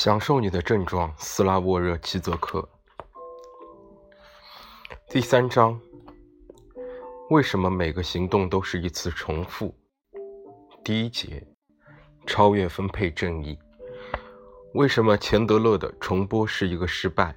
[0.00, 2.68] 享受你的症状，斯拉沃热齐泽克。
[5.10, 5.76] 第三章：
[7.30, 9.74] 为什么每个行动都是一次重复？
[10.84, 11.44] 第一节：
[12.28, 13.58] 超越分配正义。
[14.74, 17.34] 为什么钱德勒的重播是一个失败？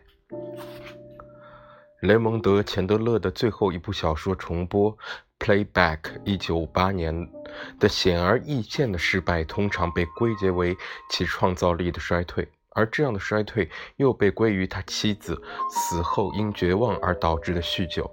[2.01, 4.95] 雷蒙德·钱德勒的最后一部小说重播
[5.41, 7.27] 《Playback》一九五八年
[7.79, 10.77] 的显而易见的失败，通常被归结为
[11.09, 15.41] 其创造力的衰退，而这样的衰退又被归于他妻子
[15.71, 18.09] 死后因绝望而导致的酗酒。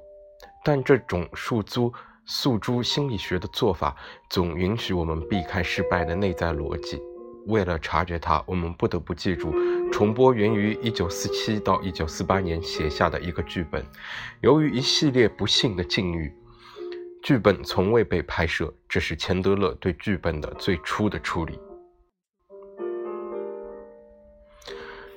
[0.65, 1.93] 但这种诉诸
[2.25, 3.95] 诉诸心理学的做法，
[4.31, 6.99] 总允许我们避开失败的内在逻辑。
[7.47, 9.55] 为了察觉它，我们不得不记住，
[9.91, 13.85] 重播源于1947到1948年写下的一个剧本。
[14.41, 16.31] 由于一系列不幸的境遇，
[17.23, 18.73] 剧本从未被拍摄。
[18.89, 21.59] 这是钱德勒对剧本的最初的处理。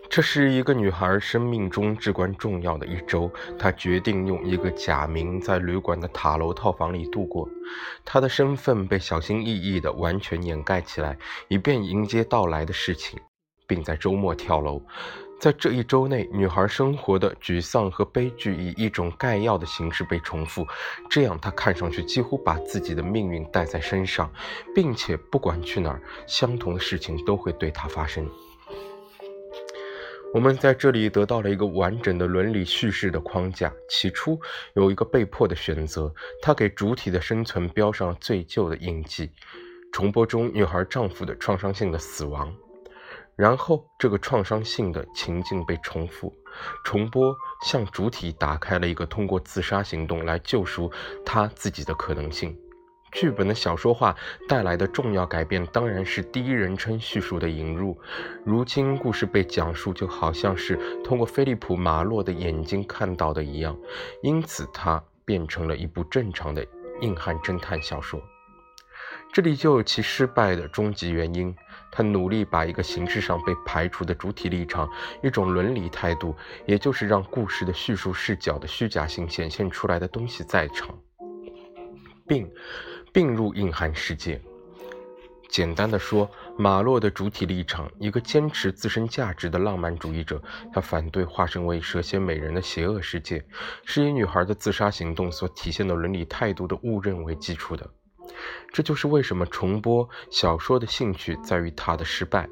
[0.09, 3.31] 这是一个女孩生命中至关重要的一周。
[3.57, 7.47] 她决定用一个假名在旅馆的塔楼套房里度过。
[8.03, 13.17] 她的身份被小心翼翼地完全掩盖起来，以便迎接到来的事情，
[13.66, 14.81] 并在周末跳楼。
[15.42, 20.67] 在这一周内，女孩生活的沮丧和悲剧以一种概要的形式被重复，
[21.09, 24.31] 这样她看上去几乎把自己的命运带在身上，
[24.75, 28.30] 并且不管去哪儿，相同的事情都会对她发生。
[30.31, 33.73] 我们在这里得到了一个完整的伦理叙事的框架。
[33.89, 34.39] 起初
[34.75, 39.31] 有一个被迫的选择，它给主体的生存标上了最旧的印记。
[39.92, 42.56] 重播中，女孩丈夫的创伤性的死亡，
[43.36, 46.34] 然后这个创伤性的情境被重复。
[46.84, 50.92] 重播向主体打开了一个通过自杀行动来救赎
[51.25, 52.58] 他自己的可能性。
[53.14, 54.16] 剧本的小说化
[54.47, 58.00] 带来的重要改变，当然是第一人称叙述的引入。
[58.46, 63.78] 如今，故事被讲述就好像是通过菲利普·马洛的眼睛看到的一样，
[64.22, 66.66] 因此它变成了一部正常的
[67.02, 68.22] 硬汉侦探小说。
[69.34, 71.53] 这里就有其失败的终极原因：
[71.91, 74.90] 他努力把一个形式上被排除的主体立场，
[75.22, 76.35] 一种伦理态度，
[76.66, 80.97] 也就是让故事的叙述视角的虚假性显现出来的东西在场，
[82.28, 82.50] 并。
[83.13, 84.40] 并入硬汉世界。
[85.50, 90.41] 简单的说，马洛的主体立场，一个坚持自身价值的浪漫主义者，
[90.72, 93.44] 他反对化身为蛇蝎美人的邪恶世界，
[93.84, 97.85] 是以女孩的自杀行动所体现的伦理态度的误认为基础的。
[98.72, 102.50] 这就是为什么重播小说的兴趣在于它的失败。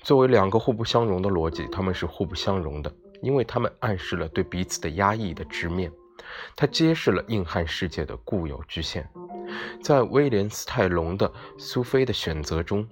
[0.00, 2.92] 作为两个互不相容的逻辑，他们是互不相容的，
[3.22, 5.92] 因为他们暗示了对彼此的压抑的直面。
[6.56, 9.08] 它揭示了硬汉世界的固有局限。
[9.82, 12.88] 在威廉斯泰隆的《苏菲的选择》中，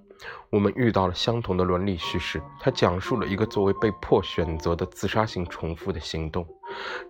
[0.51, 2.41] 我们遇到了相同的伦理叙事。
[2.61, 6.47] 他讲述了一个作为被迫选择的自杀性重复的行动。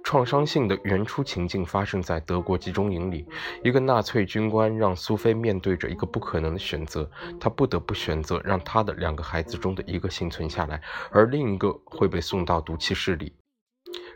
[0.02, 3.26] 创伤性的原初情境发生在德国集中营里，
[3.62, 7.10] 一个纳粹军官让苏菲面对着一个不可能的选择，
[7.40, 10.80] 他不得不选择让他的两个孩子中的一个幸存下来，
[11.10, 13.32] 而另一个会被送到毒气室里。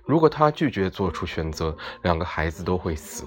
[0.05, 3.27] 如果他拒绝做出选择，两个孩子都会死。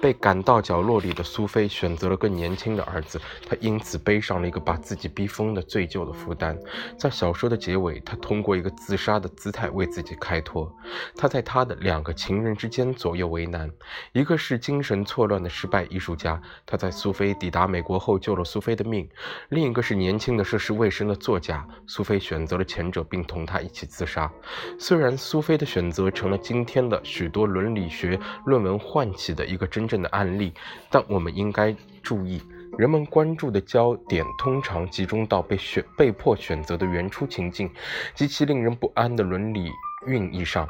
[0.00, 6.56] 被赶到角落里的苏菲选择了更年轻的儿子，她因此背上了一个把自己逼疯的罪疚的负担。
[6.96, 10.72] 在小说的结尾，她通过一个自杀的姿态为自己开脱。
[11.16, 13.68] 她在她的两个情人之间左右为难，
[14.12, 19.04] 一个是精神错乱的失败艺术家，他在苏菲抵达美国后救了苏菲的命；
[19.48, 24.30] 另一个是年轻的涉世未深的作家，苏菲选择了前者，并同他一起自杀。
[24.78, 28.16] 虽然苏菲的选择成了今天的许多伦理学
[28.46, 29.87] 论文唤起的一个真。
[29.88, 30.52] 正的案例，
[30.90, 32.42] 但我们应该注意，
[32.76, 37.68] 人们关注的焦点通常集中到被选、被迫选择的原初情境
[38.14, 39.70] 及其令人不安的伦理
[40.06, 40.68] 寓意上。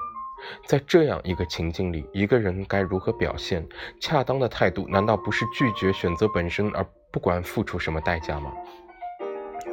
[0.65, 3.69] 在这样一个情境里，一个人该如何表现？
[4.01, 8.53] 恰当的态度难道不是拒绝选择本身，而不管付出什么代价吗？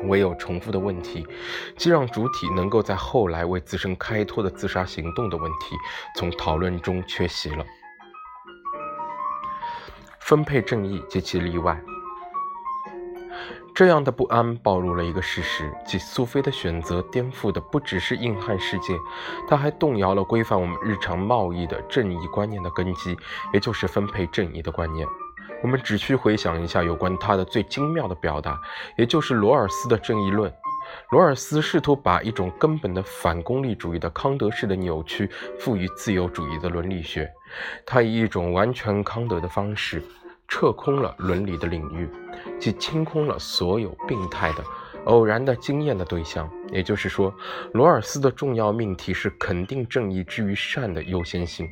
[0.06, 1.26] 唯有重复的问题，
[1.78, 5.76] 既让主体能够在后来为自身开脱的自杀行动的问题，
[6.18, 7.64] 从讨论中缺席了。
[10.26, 11.80] 分配正义及其例外，
[13.76, 18.98] 这样的不安暴露了一个事实，即苏菲的选择颠覆的不只是硬汉世界，
[19.48, 23.16] 它还动摇了规范我们日常贸易的正义观念的根基，
[23.54, 25.08] 也就是分配正义的观念。
[25.62, 28.60] 我们只需回想一下有关它的最精妙的表达，
[28.98, 30.52] 也就是罗尔斯的正义论。
[31.12, 35.30] 罗尔斯试图把一种根本的反功利主义的康德式的扭曲
[35.60, 37.32] 赋予自由主义的伦理学。
[37.86, 40.04] 他以一种完全康德的方式，
[40.48, 42.10] 撤空了伦理的领域，
[42.60, 44.64] 即清空了所有病态的、
[45.06, 46.50] 偶然的经验的对象。
[46.72, 47.34] 也就是说，
[47.74, 51.70] 罗尔斯的重要命题是肯定正义之于善的优先性。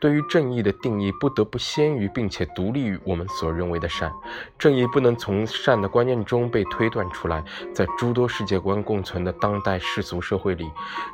[0.00, 4.10] 对于正义的定义，不得不先于并且独立于我们所认为的善。
[4.58, 7.44] 正义不能从善的观念中被推断出来。
[7.72, 10.68] 在诸多世界观共存的当代世俗社会里，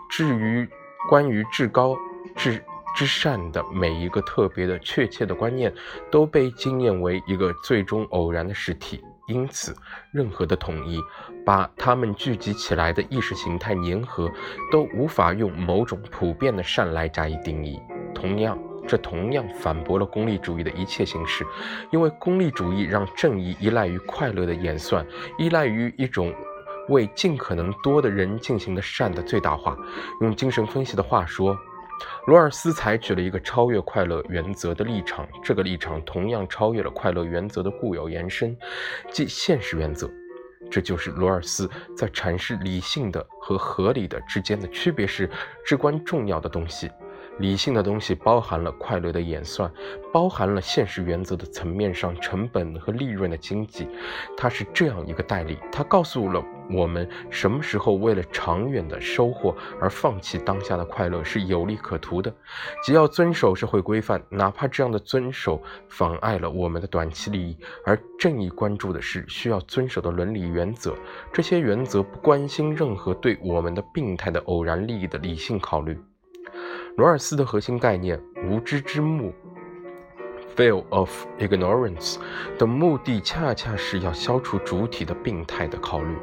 [0.08, 0.66] 至于
[1.10, 1.94] 关于至高
[2.34, 2.64] 至
[2.96, 5.72] 之善的每一个特别的确切的观念，
[6.10, 9.04] 都被经验为一个最终偶然的实体。
[9.28, 9.76] 因此，
[10.12, 10.98] 任何的统一，
[11.44, 14.30] 把它们聚集起来的意识形态粘合，
[14.72, 17.78] 都无法用某种普遍的善来加以定义。
[18.14, 18.56] 同样，
[18.88, 21.44] 这同样反驳了功利主义的一切形式，
[21.90, 25.06] 因为功利主义让正义依赖于快乐的演算，
[25.38, 26.32] 依赖于一种
[26.88, 29.76] 为尽可能多的人进行的善的最大化。
[30.20, 31.54] 用精神分析的话说。
[32.26, 38.56] 罗尔斯采取了一个超越快乐原则的立场，这个立场同样超越了快乐原则的固有延伸，
[39.10, 40.10] 即现实原则。
[40.68, 45.30] 这就是罗尔斯在阐释理性的和合理的之间的区别时
[45.64, 46.90] 至关重要的东西。
[47.38, 49.70] 理性的东西包含了快乐的演算，
[50.12, 53.88] 包含了现实原则的层面上成本和利润的经济。
[54.36, 62.34] 它是这样一个代理，它告诉了我们什么时候为了长远的收获而放弃当下的快乐是有利可图的。
[62.82, 67.56] 只要遵守社会规范，哪怕这样的遵守妨碍了我们的短期利益。
[67.84, 70.96] 而正义关注的是需要遵守的伦理原则，
[71.32, 75.98] 这些原则不关心任何对我们的病态的偶然利益的理性考虑。
[76.96, 79.30] 罗尔斯的核心概念“无知之幕
[80.56, 82.16] ”（Veil of Ignorance）
[82.58, 86.16] 的目的，恰恰是要消除主体的病态的考虑。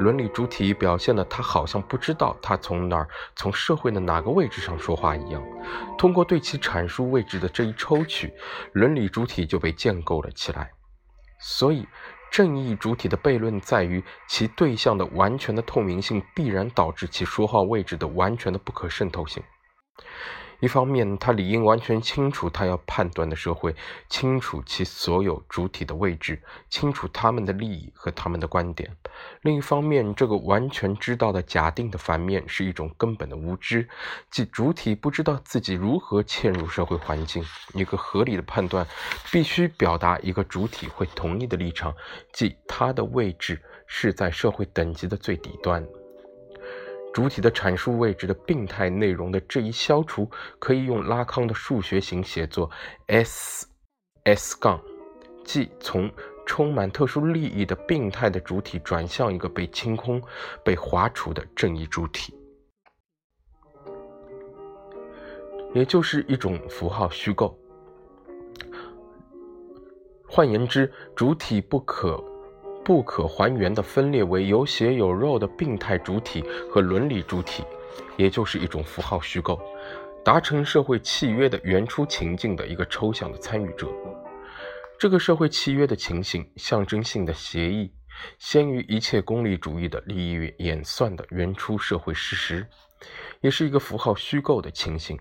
[0.00, 5.40] 伦理主体表现的他好像不知道他从哪儿、从社会的哪个位置上说话一样。
[5.96, 8.32] 通过对其阐述位置的这一抽取，
[8.72, 10.72] 伦理主体就被建构了起来。
[11.38, 11.86] 所以，
[12.32, 19.40] 正义主体的悖论在于其对象的完全的透明性必然导致其说话位置的完全的不可渗透性。
[20.60, 23.74] 一方面，他理应完全清楚他要判断的社会，
[24.08, 28.88] 清楚其所有主体的位置，清楚他们的利益和他们的观点；
[29.42, 33.86] 另一方面，这个完全知道的假定的反面是一种根本的无知，
[34.30, 37.44] 即主体不知道自己如何嵌入社会环境。
[37.74, 38.86] 一个合理的判断
[39.30, 41.94] 必须表达一个主体会同意的立场，
[42.32, 45.86] 即他的位置是在社会等级的最底端。
[47.14, 50.28] 主体的阐述位置的病态内容的这一消除，
[50.58, 52.68] 可以用拉康的数学型写作
[53.06, 53.68] S
[54.24, 54.82] S 杠，
[55.44, 56.10] 即从
[56.44, 60.20] 充满特殊利益的病态的主体转向一个被清空、
[60.64, 62.34] 被划除的正义主体，
[65.72, 67.56] 也就是一种符号虚构。
[70.26, 72.20] 换言之，主体不可。
[72.84, 77.64] 不可还原的分裂为有血有肉的病态主体和伦理主体，
[78.18, 79.58] 也就是一种符号虚构，
[80.22, 83.88] 达成社会契约的原初情境的一个抽象的参与者。
[84.98, 87.90] 这个社会契约的情形，象征性的协议，
[88.38, 92.66] 先于一切功利主义的利益演算的原初社会事实，
[93.40, 95.18] 也是一个符号虚构的情形。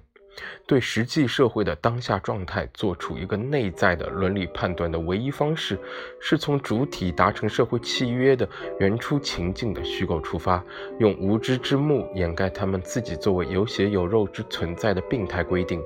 [0.66, 5.80] 对实际社会的当下状态做出一个内在的伦理判断的唯一方式，
[6.20, 8.48] 是从主体达成社会契约的
[8.80, 10.64] 原初情境的虚构出发，
[11.00, 15.82] 用无知之幕掩盖他们自己作为有血有肉之存在的病态规定。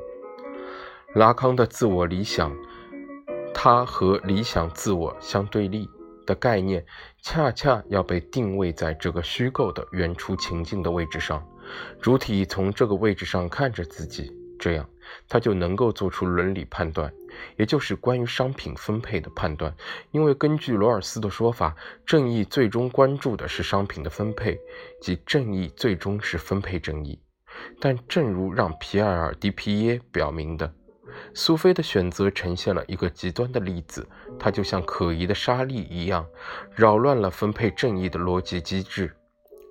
[1.15, 2.55] 拉康的自我理想，
[3.53, 5.89] 他和理想自我相对立
[6.25, 6.85] 的概念，
[7.21, 11.43] 恰恰要被定位在这个虚构的原初情境的位置上。
[12.01, 14.89] 主体从这个位置上看着自己，这样
[15.27, 17.11] 他就能够做出伦理判断，
[17.57, 19.73] 也就是关于商品分配的判断。
[20.11, 24.59] 因为根据罗尔斯的说法，正义最终关注的是商品的分配，
[25.01, 27.19] 即正义最终是分配正义。
[27.79, 30.71] 但正如让皮埃尔·迪皮耶表明的，
[31.33, 34.07] 苏菲的选择呈现了一个极端的例子，
[34.37, 36.27] 它就像可疑的沙粒一样，
[36.75, 39.15] 扰乱了分配正义的逻辑机制。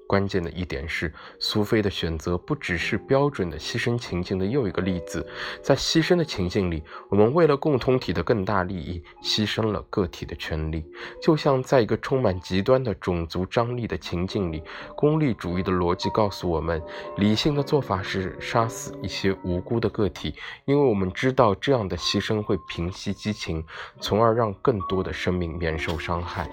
[0.06, 5.26] 关键的一点是，苏菲的选择不只是标准的牺牲情境的又一个例子。
[5.62, 10.84] 在牺牲的情境里，我们为了共同体的更大利益，牺牲了个体的权利。
[11.20, 14.62] 就像在一个充满极端的种族张力的情境里，
[14.96, 16.80] 功利主义的逻辑告诉我们，
[17.16, 20.34] 理性的做法是杀死一些无辜的个体，
[20.66, 23.64] 因为我们知道这样的牺牲会平息激情，
[24.00, 26.48] 从而让更多的生命免受伤害。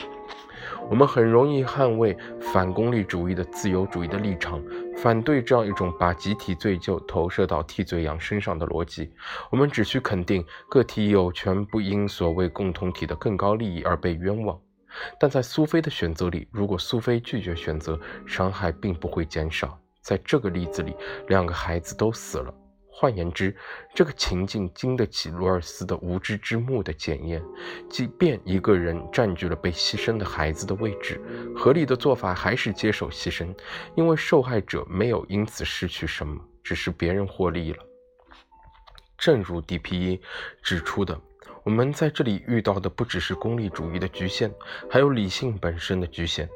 [0.90, 4.62] 我们很容易捍卫反功利主义的自由主义的立场，
[4.98, 9.12] 反对这样一种把集体罪疚投射到替罪羊身上的逻辑。
[9.50, 14.60] 我们只需肯定个体有权不因所谓共同体的更高利益而被冤枉。
[15.20, 19.78] 但在苏菲的选择里，如果苏菲拒绝选择，伤害并不会减少。
[20.02, 20.96] 在这个例子里，
[21.28, 22.54] 两个孩子都死了。
[22.96, 23.56] 换言之，
[23.94, 27.44] 这个情境经得起罗尔斯的无知之幕的检验。
[27.90, 31.20] 即便一个人占据了被牺牲的孩子的位置，
[31.56, 33.54] 合理的做法还是接受牺牲，
[33.96, 37.84] 因为受害者没有因此失去什么，只是别人获利了。
[39.18, 40.22] 正如 D.P.E
[40.62, 41.20] 指出的，
[41.64, 44.54] 我们在这里遇到的不只是功利主义的局限，
[44.90, 46.48] 还有理性本身的局限。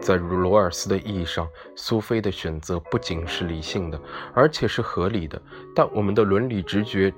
[0.00, 4.00] 在罗尔斯的意义上，苏菲的选择不仅是理性的，
[4.34, 5.40] 而且是合理的。
[5.74, 7.12] 但我们的伦理直觉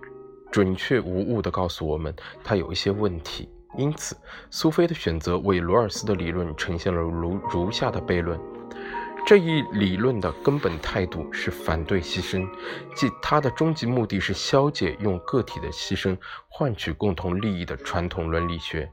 [0.50, 3.49] 准确无误地告诉我们，它有一些问题。
[3.76, 4.16] 因此，
[4.50, 8.40] 苏菲的选择为罗尔斯的理论呈现了如如下的悖论。
[9.26, 12.49] 这一理论的根本态度是反对牺牲，
[12.94, 16.16] 即它的终极目的是消解用个体的牺牲
[16.49, 18.90] 换取共同利益的传统伦理学。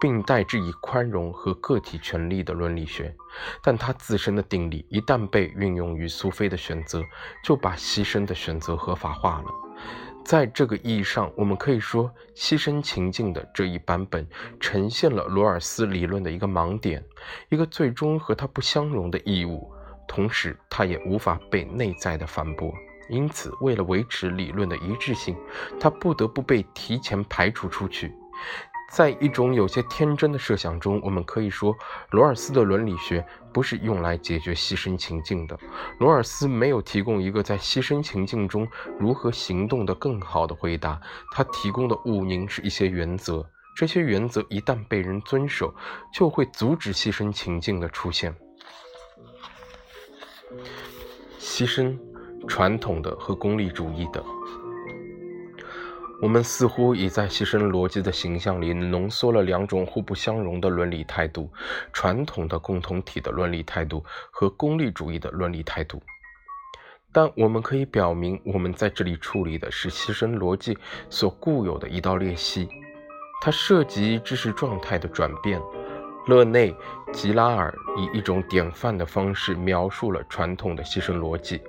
[0.00, 3.14] 并代之以宽容和个体权利的伦理学，
[3.62, 7.02] 但它自身的定理一旦被运用于苏菲的选择，
[7.44, 9.46] 就把牺牲的选择合法化了。
[10.24, 14.26] 在这个意义上，我们可以说，牺牲情境的这一版本
[14.60, 17.02] 呈现了罗尔斯理论的一个盲点，
[17.48, 19.72] 一个最终和它不相容的义务，
[20.06, 22.70] 同时它也无法被内在的反驳。
[23.08, 25.34] 因此，为了维持理论的一致性，
[25.80, 28.12] 它不得不被提前排除出去。
[28.90, 31.76] 在一种有些天真的设想中，我们可以说，
[32.10, 35.58] 罗尔斯的伦理学不是用来解决牺牲情境的。
[36.00, 38.66] 罗尔斯没有提供一个在牺牲情境中
[38.98, 40.98] 如何行动的更好的回答。
[41.32, 45.74] 他提供的毋宁是一些原则，这些原则一旦被人遵守，
[46.12, 48.34] 就会阻止牺牲情境的出现。
[51.38, 51.96] 牺牲，
[52.48, 54.24] 传统的和功利主义的。
[56.20, 61.48] 我们似乎已在牺牲逻辑的形象里浓缩了两种互不相容的伦理态度：
[61.92, 66.02] 传统的共同体的伦理态度和功利主义的伦理态度。
[67.12, 70.76] 但我们可以表明，我们在这里处理的是牺牲逻辑
[71.08, 72.68] 所固有的一道裂隙，
[73.40, 75.60] 它涉及知识状态的转变。
[76.26, 76.72] 勒内·
[77.12, 81.62] 吉拉尔以一种典范的方式描述了传统的牺牲逻辑：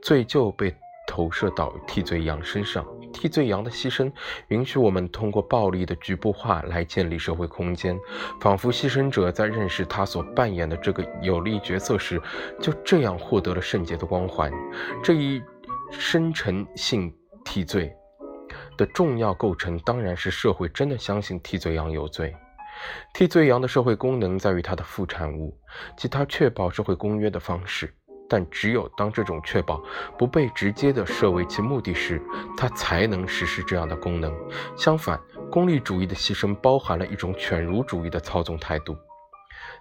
[0.00, 0.72] 罪疚被。
[1.06, 2.82] 投射到替罪羊身上，
[3.14, 4.12] 替罪羊的牺牲
[4.48, 7.98] 允许我们通过暴力的局部化来建立社会空间，
[8.40, 12.20] 仿佛牺牲者在认识他所扮演的这个有利角色时，
[12.60, 14.52] 就这样获得了圣洁的光环。
[15.02, 15.40] 这一
[15.90, 17.94] 深沉性替罪
[18.76, 22.34] 的重要构成，当然是社会真的相信替罪羊有罪。
[23.14, 25.56] 替罪羊的社会功能在于它的副产物，
[25.96, 27.94] 即它确保社会公约的方式。
[28.34, 29.80] 但只有当这种确保
[30.18, 32.20] 不被直接的设为其目的时，
[32.56, 34.34] 它才能实施这样的功能。
[34.76, 35.20] 相反，
[35.52, 38.96] 功利主义的牺牲包含了一种犬儒主义的操纵态度。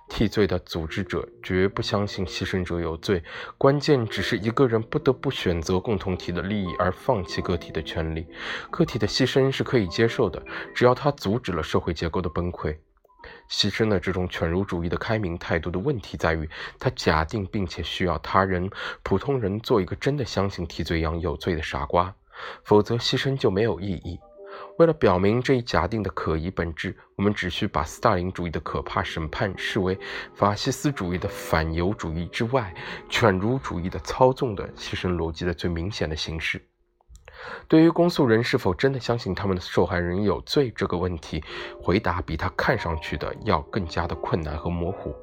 [0.08, 3.24] 替罪的组织者绝不相信牺牲者有罪，
[3.58, 8.28] 关键只是一个人不得不选择共同体的利益而放弃个体的权利。
[8.70, 10.40] 个体的牺牲是可以接受的，
[10.76, 12.78] 只要他阻止了社会结构的崩溃。
[13.50, 16.50] 牺牲的这种犬儒主义的开明态度的问题在于，
[16.80, 18.70] 他假定并且需要他人
[19.04, 22.14] 普通人做一个真的相信替罪羊有罪的傻瓜，
[22.64, 24.20] 否则牺牲就没有意义。
[24.78, 29.98] 为了表明这一假定的可疑本质，我们只需把斯大林主义的可怕审判视为
[30.36, 32.74] 法西斯主义的反犹主义之外，
[33.10, 36.64] 犬儒主义的操纵的牺牲逻辑的最明显的形式。
[37.68, 41.44] 对于公诉人是否真的相信他们的受害人有罪这个问题，
[41.82, 45.16] 回答比他看上去的要更加的困难和模糊。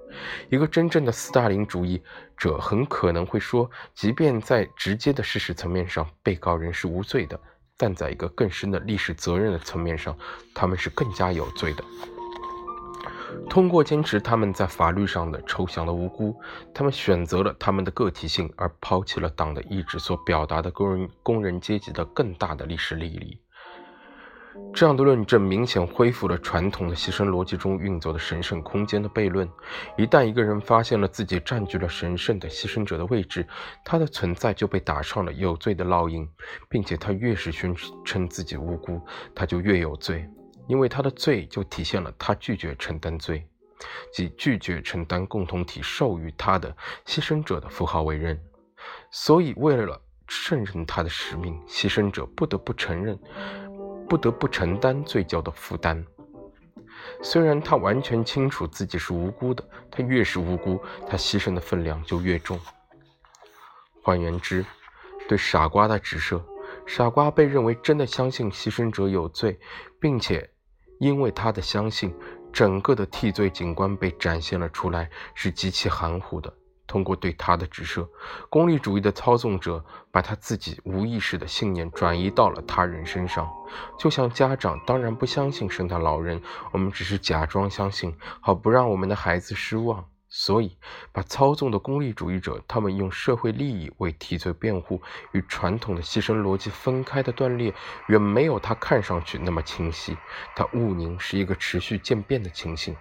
[0.48, 2.02] 一个真正的斯大林主义
[2.36, 7.38] 者很可能会说，即便在直接的事实层面上，被告人是无罪的，
[7.76, 10.16] 但在一个更深的历史责任的层面上，
[10.54, 11.84] 他们是更加有罪的。
[13.49, 16.34] 通过坚持他们在法律上的抽象的无辜，
[16.72, 23.38] 他们选择了他们的个体性，而抛弃了党的意志所表达的工人工人阶级的更大的历史利益。
[24.75, 29.49] 这样的论证明显恢复了传统的牺牲逻辑中运作的神圣空间的悖论。
[29.96, 33.46] 一旦一个人发现了自己占据了神圣的牺牲者的位置，
[33.84, 36.28] 他的存在就被打上了有罪的烙印，
[36.68, 39.00] 并且他越是宣称自己无辜，
[39.34, 40.28] 他就越有罪。
[40.70, 43.44] 因为他的罪就体现了他拒绝承担罪，
[44.12, 46.70] 即拒绝承担共同体授予他的
[47.04, 48.40] 牺牲者的符号为人。
[49.10, 53.18] 所以，为了胜任他的使命，牺牲者不得不承认，
[54.08, 56.06] 不得不承担罪疚的负担。
[57.20, 62.60] 虽然他完全清楚自己是无辜的，他越是无辜，他牺牲的分量就越重。
[64.04, 64.64] 换言之，
[65.28, 66.40] 对傻瓜的指涉，
[66.86, 69.58] 傻瓜被认为真的相信牺牲者有罪，
[69.98, 70.48] 并且。
[71.00, 72.14] 因为他的相信，
[72.52, 76.52] 整个的替罪警官被展现了出来，是极其含糊的。
[76.87, 78.07] 通过对他的指涉，
[78.50, 83.49] 功利主义的操纵者把他自己无意识的信念转移到了他人身上，
[83.99, 86.42] 就像家长当然不相信圣诞老人，
[86.73, 90.04] 我们只是假装相信，好不让我们的孩子失望。
[90.32, 90.78] 所以，
[91.12, 97.75] 把操纵的功利主义者，他们用社会利益为替罪辩护，与传统的牺牲逻辑分开的断裂，
[98.06, 100.16] 远没有他看上去那么清晰。
[100.54, 102.96] 他毋宁是一个持续渐变的情形。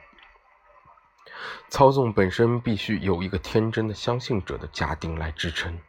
[1.70, 5.80] 操纵本身必须有一个天真的相信者的假定来支撑，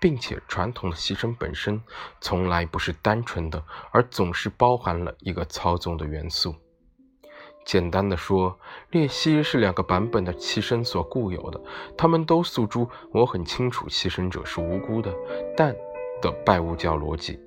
[0.00, 1.78] 并且传统的牺牲本身
[2.22, 6.56] 从来不是单纯的，而总是包含了一个操纵的元素。
[7.64, 8.58] 简单的说，
[8.90, 11.60] 列西是两个版本的牺牲所固有的，
[11.96, 15.12] 他们都诉诸我很清楚牺牲者是无辜的，
[15.56, 15.74] 但
[16.20, 17.38] 的拜物教逻辑。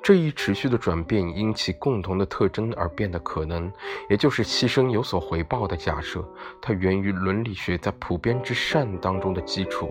[0.00, 3.70] 这一持续的转变因其共同的特征而变得可能，
[4.08, 6.26] 也就是牺牲有所回报的假设。
[6.62, 9.90] 它源于伦理学在普遍之善当中的基础。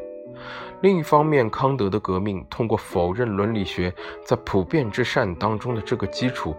[0.82, 6.56] 另一方面，康德的革命通过否认伦理学在普遍之善当中的这个基础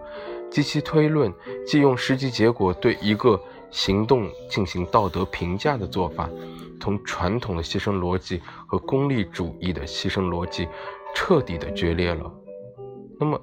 [0.49, 1.33] 及其推论，
[1.65, 3.39] 即用实际结果对一个
[3.71, 6.29] 行动进行道德评价的做法，
[6.79, 10.67] 同传统的牺牲逻辑和功利主义的牺牲逻辑
[11.13, 12.31] 彻底的决裂了。
[13.19, 13.39] 那么，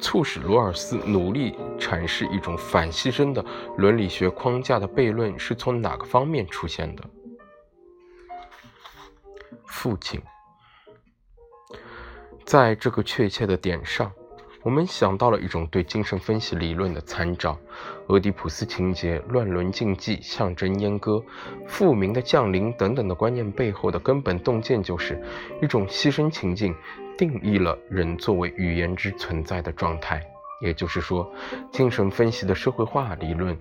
[0.00, 3.44] 促使罗尔斯努力阐释一种反牺牲的
[3.76, 7.04] 伦理学框架的悖论是从哪个方面出现的？
[9.64, 10.20] 父亲，
[12.44, 14.12] 在这个确切的点上，
[14.62, 17.58] 我们想到了一种对精神分析理论的参照：
[18.08, 21.22] 俄狄浦斯情节、乱伦禁忌、象征阉割、
[21.66, 25.18] 复明的降临等等的观念背后的根本洞见，就是
[25.62, 26.74] 一种牺牲情境。
[27.16, 30.22] 定义了人作为语言之存在的状态，
[30.62, 31.30] 也就是说，
[31.70, 33.58] 精神分析的社会化理论，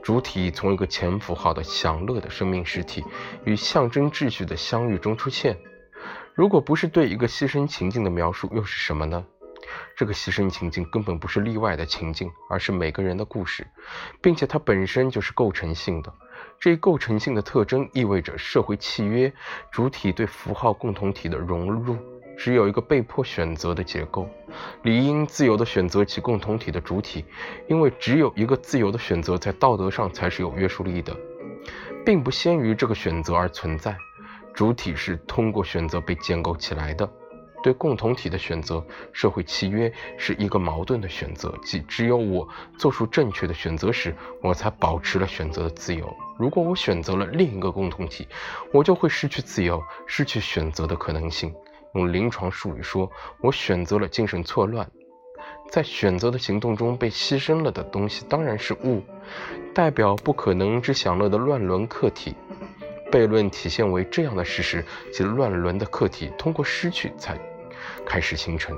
[0.00, 3.04] 主体从一个潜伏好的享乐的生命实体
[3.44, 5.56] 与象征秩序的相遇中出现。
[6.34, 9.24] 如果不是对一个牺牲情境的描述，又是什么呢？
[9.96, 13.66] 这个牺牲情境根本不是例外的情境，而是每个人的故事，
[14.20, 16.12] 并且它本身就是构成性的。
[16.58, 19.32] 这一构成性的特征意味着社会契约
[19.70, 21.96] 主体对符号共同体的融入。
[22.36, 24.28] 只有一个被迫选择的结构，
[24.82, 27.24] 理应自由地选择其共同体的主体，
[27.68, 31.16] 因为只有一个自由的选择在道德上才是有约束力的，
[32.04, 33.96] 并不先于这个选择而存在。
[34.52, 37.08] 主体是通过选择被建构起来的。
[37.64, 42.46] 对共同体的选择，社会契约是一个矛盾的选择，即只有我
[42.76, 46.14] 做出正确的选择时，我才保持了选择的自由。
[46.38, 48.28] 如果我选择了另一个共同体，
[48.70, 51.54] 我就会失去自由，失去选择的可能性。
[51.94, 54.86] 用临床术语说，我选择了精神错乱。
[55.70, 59.02] 在选择的行动中被牺牲了的东西当然是物，
[59.72, 62.34] 代表不可能之享乐的乱伦客体。
[63.10, 67.38] 悖论体现为这样的事实：即乱伦的客体通过失去才
[68.06, 68.76] 开始形成，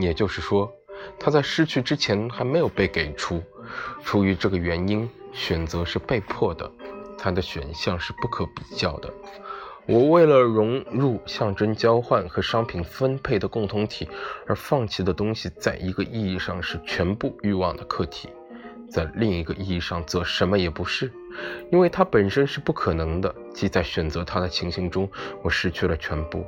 [0.00, 0.72] 也就是说，
[1.18, 3.42] 他在失去之前还没有被给出。
[4.04, 6.70] 出于这个原因，选择是被迫的，
[7.18, 9.12] 他的选项是不可比较的。
[9.86, 14.08] 我为了融入象征交换和商品分配的共同体
[14.46, 18.28] 而放弃的东西，在一个意义上是全部欲望的客体，
[18.88, 21.10] 在另一个意义上则什么也不是，
[21.72, 23.34] 因为它本身是不可能的。
[23.52, 25.10] 即在选择它的情形中，
[25.42, 26.44] 我失去了全部。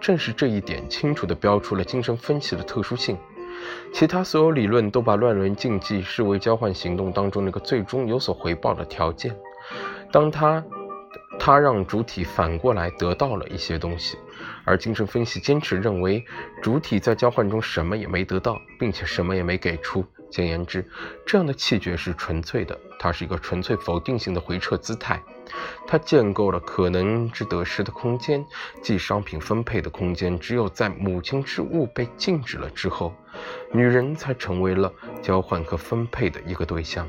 [0.00, 3.16] 正是这一点，清楚地标出了精神分析的特殊性。
[3.92, 9.36] 其他所有理论都把乱伦禁忌视为交换行动当中那个最终有所回报的条件。
[10.10, 10.64] 当他。
[11.42, 14.18] 他让主体反过来得到了一些东西，
[14.66, 16.22] 而精神分析坚持认为
[16.60, 20.04] 主体在交换中什么也没得到，并且什么也没给出。
[20.30, 20.88] 简言之，
[21.26, 25.20] 这样的气绝是纯粹的，它是一个纯粹否定性的回撤姿态。
[25.86, 28.44] 它建构了可能之得失的空间，
[28.80, 30.38] 即商品分配的空间。
[30.38, 33.12] 只有在母亲之物被禁止了之后，
[33.72, 37.08] 女人才成为了交换和分配的一个对象。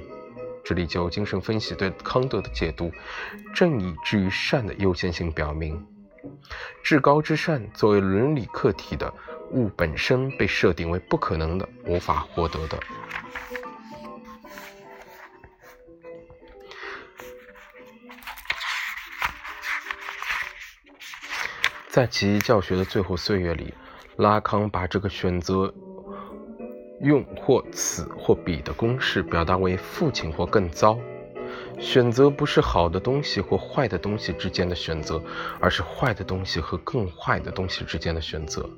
[0.64, 2.92] 这里就精神分析对康德的解读，
[3.54, 5.86] 正义之于善的优先性表明，
[6.82, 9.14] 至高之善作为伦理客体的
[9.52, 12.80] 物本身被设定为不可能的、无法获得的。
[21.92, 23.74] 在其教学的最后岁月里，
[24.16, 25.74] 拉康把这个选择。
[27.02, 30.98] 用或此或彼的公式表达为父亲或更糟。
[31.80, 35.22] 选择不是好的东西或坏的东西之间的选择，
[35.60, 38.70] 而是坏的东西和更坏的东西之间的选择。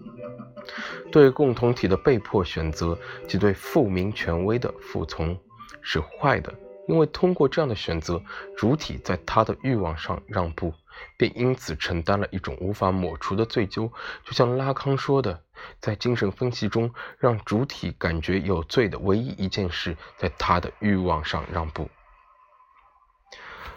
[1.11, 2.97] 对共同体的被迫选择，
[3.27, 5.37] 即对父明权威的服从，
[5.83, 6.51] 是坏的，
[6.87, 8.19] 因为通过这样的选择，
[8.57, 10.73] 主体在他的欲望上让步，
[11.17, 13.91] 便因此承担了一种无法抹除的罪疚。
[14.23, 15.41] 就像拉康说的，
[15.79, 21.89] 在精神分析中，让主体感觉有罪的唯一一件事，在他的欲望上让步。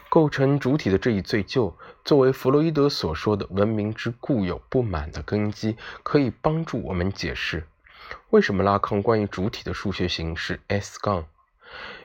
[0.08, 1.74] 构成主体的这一罪疚，
[2.04, 7.66] 作为弗洛伊德所说的文明之固有不满的根基，可以帮助我们解释
[8.30, 11.26] 为什么拉康关于主体的数学形式 S 杠，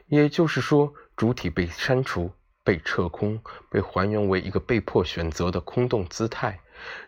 [0.07, 2.31] 也就是说，主体被删除、
[2.63, 6.59] 被撤空、被还原为一个被迫选择的空洞姿态。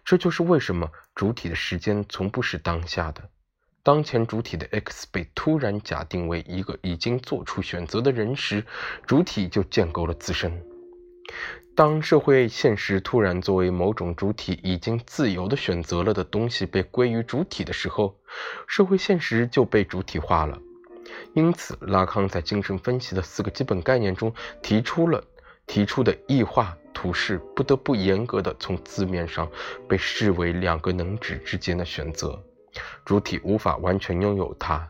[0.05, 3.29] 这就是为什么主体的时间从不是当下的。
[3.81, 8.65] 当前主体的 X 被突然假定为一个已经做出选择的人时，
[9.05, 10.63] 主体就建构了自身。
[11.75, 18.19] 当社会现实突然作为某种主体已经自由的选择了的东西被归于主体的时候，
[18.67, 20.59] 社会现实就被主体化了。
[21.33, 25.23] 因此，拉康在精神分析的四个基本概念中提出了
[25.67, 29.49] 提出的异化图式，不得不严格的从字面上
[29.87, 32.41] 被视为两个能指之间的选择。
[33.05, 34.89] 主体无法完全拥有它，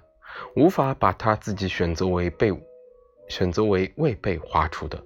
[0.55, 2.51] 无法把它自己选择为被
[3.27, 5.01] 选择为未被划除的。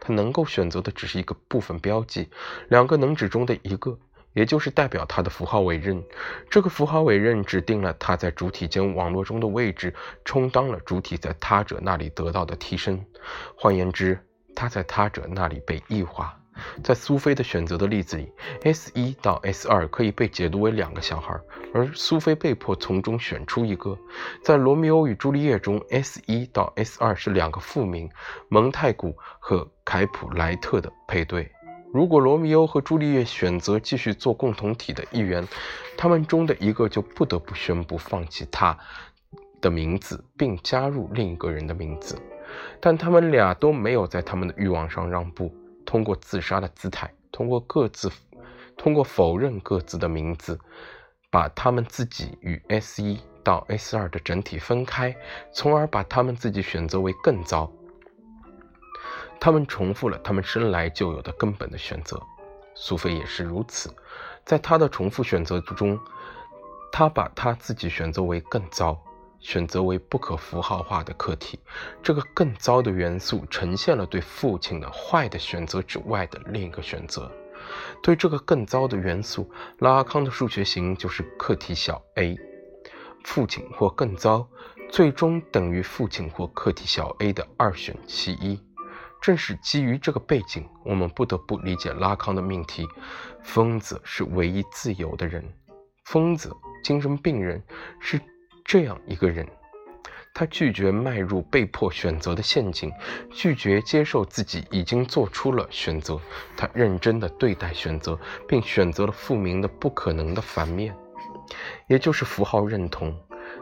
[0.00, 2.28] 它能够选择的只是一个部分标记，
[2.68, 3.96] 两个能指中的一个，
[4.32, 6.02] 也就是代表它的符号委任。
[6.50, 13.06] 这个符号委任指定了它在主体间网络中的位置，充当了主体在他者那里得到的替身。
[13.54, 14.18] 换言之，
[14.54, 16.38] 它在他者那里被异化。
[16.84, 18.30] 在苏菲的选择的例子里
[18.62, 21.34] ，S 一到 S 二可以被解读为两个小孩，
[21.72, 23.98] 而苏菲被迫从中选出一个。
[24.44, 28.08] 在《罗密欧与朱丽叶》中，S 一到 S 二是两个复名
[28.48, 31.50] 蒙太古和凯普莱特的配对。
[31.90, 35.48] 如果罗密欧和朱丽叶选择继续做共同体的一员，
[35.96, 38.78] 他们中的一个就不得不宣布放弃他
[39.62, 42.14] 的名字，并加入另一个人的名字。
[42.80, 45.54] 但他们俩都没有在他们的欲望上让步。
[45.84, 48.10] 通过自杀的姿态，通过各自，
[48.76, 50.58] 通过否认各自的名字，
[51.30, 55.14] 把他们自己与 S 一到 S 二的整体分开，
[55.52, 57.70] 从而把他们自己选择为更糟。
[59.40, 62.22] 他们重复了他们生来就有的根本的选择。
[62.74, 63.94] 苏菲也是如此，
[64.44, 65.98] 在他的重复选择之中，
[66.92, 68.98] 他把他自己选择为更糟。
[69.42, 71.58] 选择为不可符号化的客体，
[72.00, 77.30] 这个更糟的元素呈现了对父亲的坏的选择之外的另一个选择。
[78.02, 82.36] 对这个更糟的元素，拉康的数学型就是客体小 a，
[83.24, 84.48] 父亲或更糟，
[84.88, 88.58] 最终等于父亲或客体小 a 的二选其一。
[89.20, 92.88] 正是基于这个背景，我们不得不理解拉康的命题：
[93.42, 95.44] 疯子是唯一自由的人，
[96.04, 96.52] 疯子、
[96.84, 97.60] 精神病人
[98.00, 98.20] 是。
[98.64, 99.46] 这样一个人，
[100.34, 102.90] 他拒绝迈入被迫选择的陷阱，
[103.30, 106.18] 拒绝接受自己已经做出了选择。
[106.56, 110.94] 他认真地对待选择，并选择了复明的不可能的反面，
[111.86, 113.14] 也就是符号认同。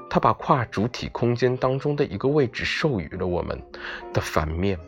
[0.09, 3.61] 他把跨主体空间当中的一个位置授予了我们
[4.13, 4.79] 的反面。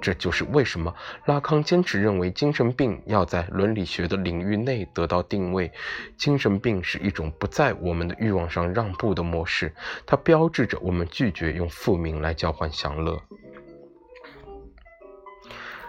[0.00, 5.72] 这就是为什么拉康坚持认为精神病要在伦理学的领域内得到定位。
[6.16, 9.74] 精神病是一种不在我们的欲望上让步的模式，
[10.06, 13.20] 它标志着我们拒绝用复名来交换享乐。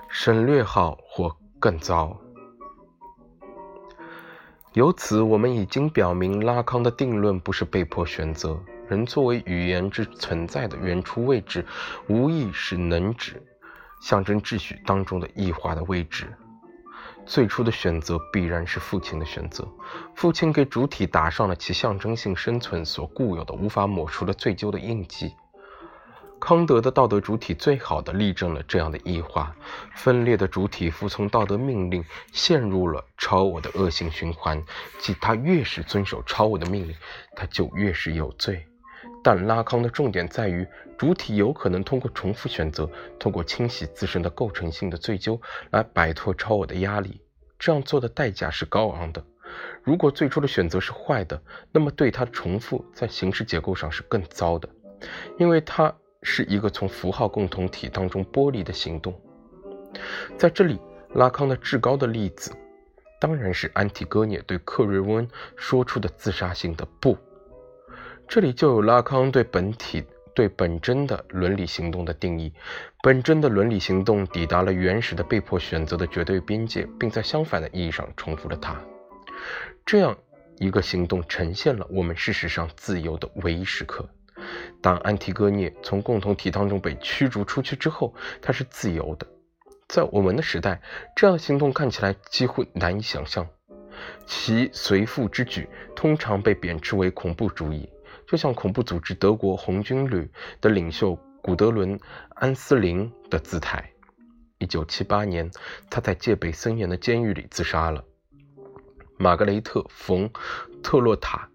[0.10, 2.20] 省略号或更糟。
[4.74, 8.60] 由此，我们已经表明拉康的定论不是被迫选择。
[8.88, 11.66] 人作为语言之存在的原初位置，
[12.08, 13.42] 无疑是能指。
[14.02, 16.34] 象征秩序当中的异化的位置，
[17.26, 19.68] 最初的选择必然是父亲的选择。
[20.16, 25.34] 父亲给主体打上了其象征性生存所固有的、无法抹除的罪疚的印记。
[26.40, 29.56] 康德的道德主体最好的例证了这样的异化：
[29.96, 34.64] 分裂的主体服从道德命令，陷入了超我的恶性循环，
[35.00, 36.96] 即他越是遵守超我的命令，
[37.36, 38.68] 他就越是有罪。
[39.24, 40.66] 但拉康的重点在于，
[40.98, 45.40] 主体有可能通过重复选择，通过清洗自身的构成性的罪疚，
[45.72, 47.22] 来摆脱超我的压力。
[47.60, 49.24] 这样做的代价是高昂的。
[49.84, 54.70] 如果最初的选择是坏的，那么对它的重复在形式结构上是更糟的，
[55.38, 59.20] 因为它是一个从符号共同体当中剥离的行动。
[60.38, 60.80] 在这里，
[61.16, 62.52] 拉康的至高的例子，
[63.20, 67.18] 当然是安提戈涅对克瑞温说出的自杀性的不。
[68.28, 70.04] 这里就有拉康对本体、
[70.36, 72.52] 对本真的伦理行动的定义。
[73.02, 78.76] 本真的伦理行动抵达了原始的被迫选择的绝对边界，并在相反的意义上重复了它。
[79.86, 80.18] 这样
[80.58, 84.08] 一个行动呈现了我们事实上自由的唯一时刻。
[84.82, 89.26] 当安提戈涅从共同体当中被驱逐出去之后，他是自由的。
[89.88, 90.82] 在我们的时代，
[91.16, 93.48] 这样的行动看起来几乎难以想象。
[94.26, 97.90] 其随父之举通常被贬斥为恐怖主义，
[98.28, 100.30] 就像恐怖组织德国红军旅
[100.62, 101.98] 的领袖古德伦·
[102.36, 103.92] 安斯林的姿态。
[104.60, 105.52] 1978年，
[105.90, 108.04] 他在戒备森严的监狱里自杀了。
[109.18, 110.30] 玛格雷特·冯·
[110.84, 111.50] 特洛塔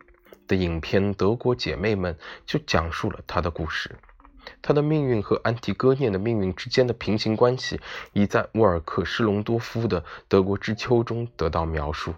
[0.49, 2.15] 的影片《德国姐妹们》
[2.47, 3.97] 就讲述了他的故事。
[4.61, 7.81] 他的命运和安提戈涅的命运之间的平行关系，
[8.13, 12.15] 已在沃尔克施隆多夫的《德国之秋》中得到描述。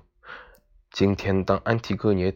[0.90, 2.34] 今天，当安提戈涅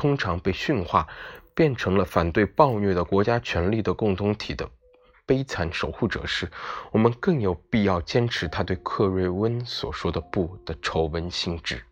[0.00, 1.06] 通常被驯化，
[1.54, 4.66] 变成了反对暴虐的国家权力的共同体的
[5.26, 6.50] 悲惨守护者时，
[6.90, 11.84] 我们更有必要坚持他对克瑞温所说的“不”的丑闻性质。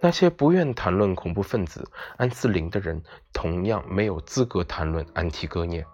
[0.00, 3.02] 那些不愿谈论恐怖分子安斯林的人，
[3.34, 5.84] 同样没有资格谈论安提戈涅。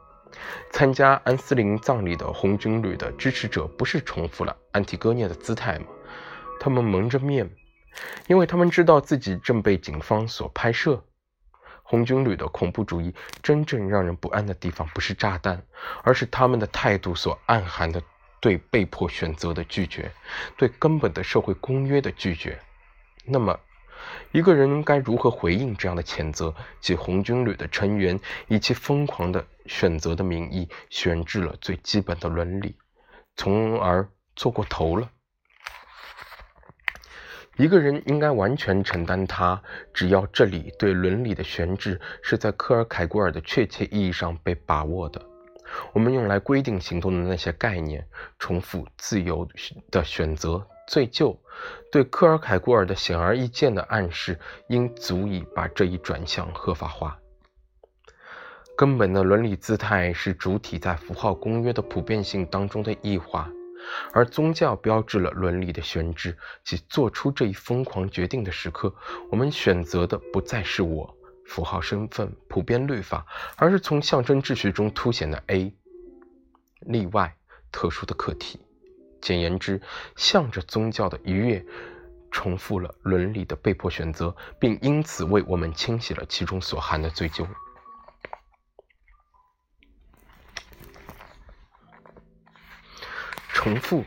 [0.70, 5.86] 参加安斯林葬礼的红军旅的支持者，不是重复了安提戈涅的姿态吗？
[6.60, 7.50] 他们蒙着面，
[8.28, 11.02] 因为他们知道自己正被警方所拍摄。
[11.92, 15.62] 红军旅的恐怖主义真正让人不安的地方，不是炸弹，
[16.02, 18.02] 而是他们的态度所暗含的
[18.40, 20.10] 对被迫选择的拒绝，
[20.56, 22.58] 对根本的社会公约的拒绝。
[23.26, 23.60] 那么，
[24.30, 26.54] 一个人该如何回应这样的谴责？
[26.80, 32.74] 即红军旅的成员以其疯狂的选择的名义，选制了最基本的伦理，
[33.36, 35.10] 从而做过头了。
[37.56, 39.62] 一个人应该完全承担他，
[39.92, 45.20] 只要这里对伦理的悬置是在科尔凯郭尔的确切意义上被把握的。
[45.92, 48.06] 我们用来规定行动的那些概念，
[48.38, 49.46] 重复、自由
[49.90, 50.66] 的选择。
[50.88, 51.34] 罪疚
[51.90, 54.38] 对科尔凯郭尔的显而易见的暗示，
[54.68, 57.16] 应足以把这一转向合法化。
[58.76, 63.50] 根本的伦理姿态是主体在符号公约的普遍性当中的异化，
[64.12, 68.94] 而宗教标志了伦理的宣知，即做出这一疯狂决定的时刻，
[69.30, 71.16] 我们选择的不再是我
[71.46, 75.74] 符号身份、普遍律法，而是从象征秩序中凸显的 A
[76.80, 77.36] 例外、
[77.70, 78.60] 特殊的课题。
[79.20, 79.80] 简言之，
[80.16, 81.64] 向着宗教的愉悦，
[82.30, 87.46] 重复了伦理的被迫选择，并因此为我们清洗了其中所含的罪疚。
[93.62, 94.02] 重复，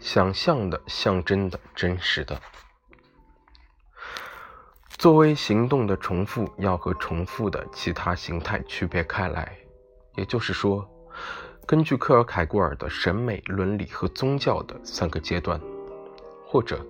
[0.00, 2.36] 想象的、象征的、真实的，
[4.98, 9.56] 作为行动的重复，要和重复的其他形态区别开来。
[10.16, 10.84] 也就是说。
[11.64, 15.60] 根据克尔凯郭尔的审美、伦理和宗教的三个阶段，
[16.44, 16.84] 或者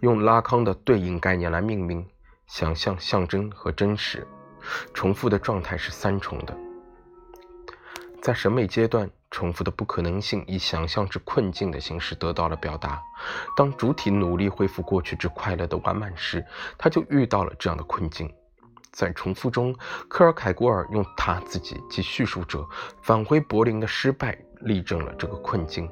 [0.00, 2.08] 用拉康的对应概念来命名：
[2.46, 4.26] 想象、象征和真实。
[4.94, 6.56] 重复的状态是三重的。
[8.20, 13.00] 在审美阶段，重复的不可能性以想象之困境的形式得到了表达。
[13.56, 16.44] 当主体努力恢复过去之快乐的完满时，
[16.76, 18.32] 他就遇到了这样的困境。
[18.90, 19.74] 在重复中，
[20.08, 22.66] 科尔凯郭尔用他自己及叙述者
[23.02, 25.88] 返回柏林的失败例证了这个困境。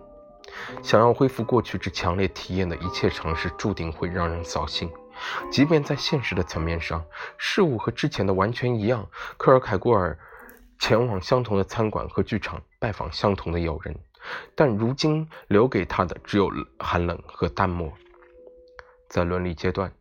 [0.83, 4.91] 想要恢复过去之强烈体验的一切尝试，注定会让人扫兴。
[5.51, 7.05] 即便在现实的层面上，
[7.39, 9.07] 事物和之前的完全一样。
[9.37, 10.19] 科尔凯郭尔
[10.79, 13.99] 前往相同的餐馆和剧场，拜访相同的友人，
[14.55, 17.93] 但如今留给他的只有寒冷和淡漠。
[19.09, 19.93] 在伦理阶段。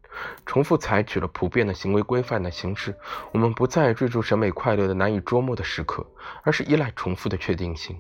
[0.45, 2.95] 重复采取了普遍的行为规范的形式，
[3.33, 6.09] 我们不再追逐审美快乐的难以捉摸的时刻，
[6.43, 7.99] 而是依赖重复的确定性。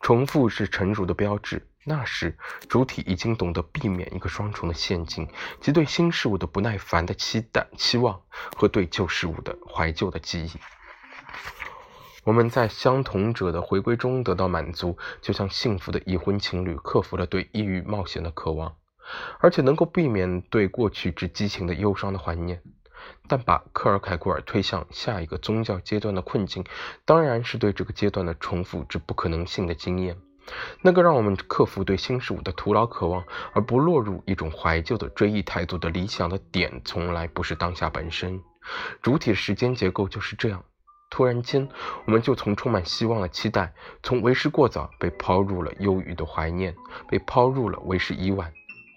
[0.00, 1.66] 重复是成熟的标志。
[1.84, 5.26] 那时，主体已经懂得避免一个双重的陷阱，
[5.60, 8.20] 即对新事物的不耐烦的期待、期望
[8.56, 10.52] 和对旧事物的怀旧的记忆。
[12.24, 18.76] 我们在相同者的回归中得到满足，就像幸福的已婚情侣克服了对异域冒险的渴望。
[19.40, 22.62] 而且能够避免对过去之激情的忧伤的怀念，
[23.26, 26.64] 但把克尔凯郭尔推向下一个宗教阶段的困境，
[27.04, 30.16] 当然是对这个阶段的重复之不可能性的经验。
[30.80, 38.40] 那个让我们克服对新事物的徒劳渴望，而不落入一种怀旧的追忆态度的理想的点，从来不是当下本身。
[39.02, 40.62] 主体时间结构就是这样。
[41.10, 41.68] 突然间，
[42.06, 46.74] 我们就从充满希望的期待，从为时过早被抛入了忧郁的怀念，
[47.08, 48.52] 被抛入了为时已晚。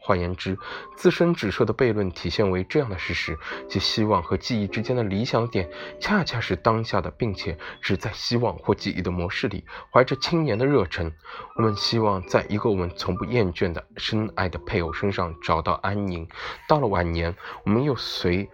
[0.05, 0.57] 换言之，
[0.97, 11.09] 自身指涉的悖论体现为这样的事实：即希望和记忆之间的理想点，恰恰是当下的，并且只在希望或记忆的模式里，怀着青年的热忱，
[11.55, 16.27] 我们希望在一个我们从不厌倦的深爱的配偶身上找到安宁。
[16.67, 18.49] 到了晚年，我们又随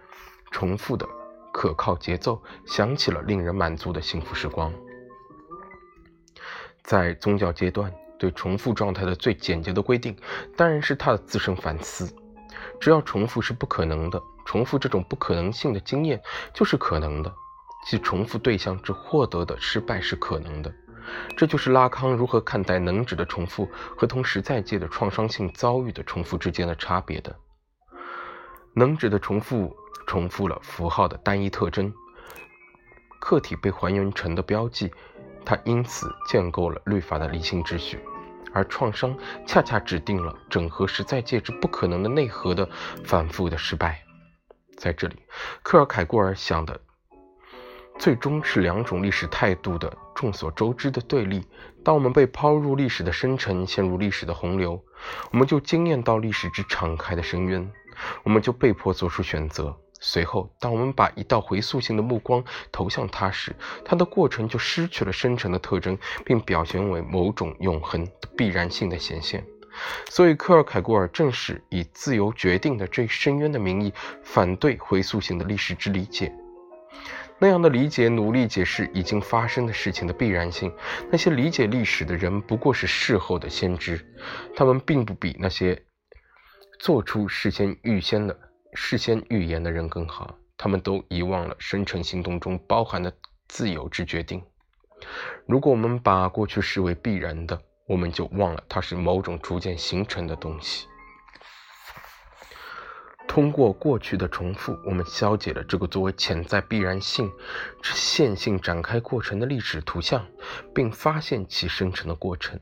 [0.52, 1.04] 重复的
[1.52, 4.72] 可靠节奏，想起了令人满足的幸福时光。
[6.82, 10.16] 在宗教阶段，对重复状态的最简洁的规定，
[10.56, 12.12] 当然是他的自身反思。
[12.80, 16.20] 只要重复是不可能的，重复这种不可能性的经验
[16.54, 17.32] 就是可能的，
[17.86, 20.72] 即重复对象之获得的失败是可能的。
[21.36, 27.34] 这就是拉康如何看待能指的重复和同时在界的创伤性遭遇的重复之间的差别的。
[28.74, 31.92] 能指的重复重复了符号的单一特征，
[33.20, 34.90] 客体被还原成的标记，
[35.44, 37.98] 它因此建构了律法的理性秩序；
[38.52, 42.68] 而创伤恰恰指定了整合实在界之不可能的内核的
[43.04, 44.02] 反复的失败。
[44.76, 45.16] 在这里，
[45.62, 46.80] 克尔凯郭尔想的。
[47.98, 51.46] 最终是两种历史态度的众所周知的对立。
[51.84, 54.82] 当我们被抛入历史的深沉，陷入历史的洪流，
[55.30, 57.70] 我们就惊艳到历史之敞开的深渊，
[58.22, 59.76] 我们就被迫做出选择。
[60.02, 69.44] 随后，当我们把一道回溯性的目光投向它时，它的过程就失去了深沉的特征，并表现为某种永恒的必然性的显现。
[70.08, 76.32] 所以，科尔凯郭尔正是以自由决定的这深渊的名义，反对回溯性的历史之理解。
[77.38, 80.72] 那样的理解，努力解释已经发生的事情的必然性。
[81.10, 84.04] 那些理解历史的人不过是事后的先知，
[84.56, 85.82] 他们并不比那些
[86.80, 88.34] 做出事先预先的
[88.72, 90.34] 事先预言的人更好。
[90.56, 93.12] 他们都遗忘了生成行动中包含的
[93.48, 94.42] 自由之决定。
[95.46, 100.86] 如果我们把过去视为必然的，我们就忘了它是某种逐渐形成的东西。
[103.28, 107.30] 通过过去的重复，我们消解了这个作为潜在必然性
[107.82, 110.26] 之线性展开过程的历史图像，
[110.74, 112.58] 并发现其生成的过程。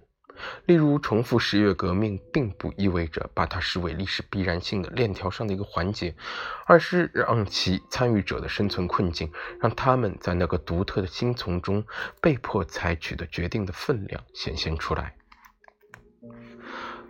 [0.66, 6.14] 例如，重复十月革命并不意味着把它视为历史必然性的链条上的一个环节，
[6.66, 11.84] 而是让其参与者的生存困境，让他们在那个独特的新从中
[12.20, 15.14] 被迫采取的决定的分量显现出来。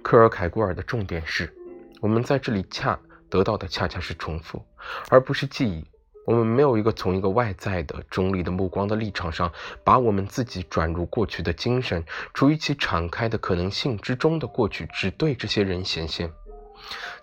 [0.02, 1.54] 克尔凯郭尔的重点是，
[2.00, 2.98] 我们在这里恰。
[3.30, 4.64] 得到的恰恰是重复，
[5.10, 5.86] 而不是记忆。
[6.28, 9.50] 我们没有一个从一个外在的中立的目光的立场上，
[9.82, 16.30] 把我们自己转入过去的精神，处于其敞开的可能性之中的过去，只对这些人显现。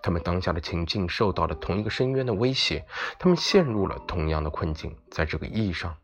[0.02, 2.84] 他们当下的情境受到了同一个深渊的威胁，
[3.20, 4.98] 他们陷入了同样的困境。
[5.12, 5.96] 在这个意义上，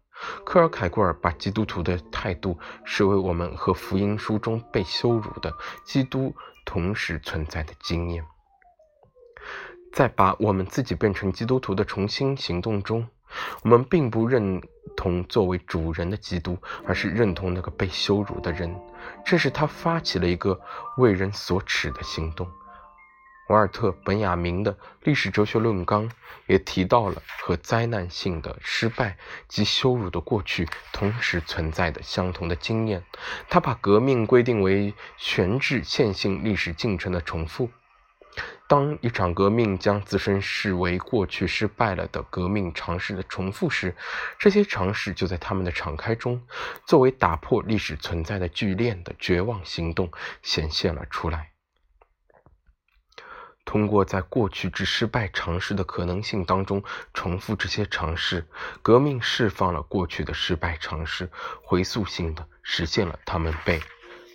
[0.45, 5.51] 科尔凯郭尔把基督徒的态度视为我们和福音书中被羞辱的
[5.83, 6.35] 基督
[6.65, 8.23] 同时存在的经验。
[9.91, 13.07] 在把我们自己变成基督徒的重新行动中，
[13.63, 14.61] 我们并不认
[14.95, 18.73] 同作为主人的基督，而是认同那个被羞辱的人。
[19.25, 20.59] 这是他发起了一个
[20.97, 22.47] 为人所耻的行动。
[23.49, 26.09] 瓦尔特·本雅明的历史哲学论纲
[26.47, 29.17] 也提到了和灾难性的失败
[29.49, 33.03] 及羞辱的过去同时存在的相同的经验。
[33.49, 37.69] 他把革命规定为悬置线性历史进程的重复。
[38.67, 43.93] 当一场革命将自身视为过去失败了的革命尝试的重复时，
[44.39, 46.41] 这些尝试就在他们的敞开中，
[46.87, 50.09] 作为打破历史存在的巨链的绝望行动
[50.41, 51.51] 显现了出来。
[53.65, 58.47] 通过在过去之失败尝试的可能性当中重复这些尝试，
[58.81, 61.29] 革命释放了过去的失败尝试，
[61.61, 63.81] 回溯性的实现了他们被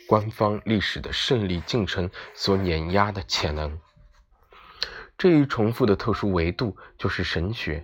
[0.07, 3.79] 官方历史的胜利进程所碾压的潜能。
[5.19, 7.83] 这一重复的特殊维度就是神学，